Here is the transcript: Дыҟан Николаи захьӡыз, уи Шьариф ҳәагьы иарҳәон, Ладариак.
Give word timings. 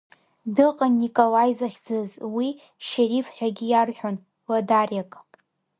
Дыҟан 0.55 0.93
Николаи 1.03 1.51
захьӡыз, 1.59 2.11
уи 2.35 2.47
Шьариф 2.87 3.27
ҳәагьы 3.35 3.65
иарҳәон, 3.69 4.15
Ладариак. 4.49 5.11